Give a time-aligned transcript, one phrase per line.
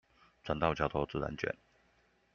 [0.43, 1.53] 船到橋頭自然捲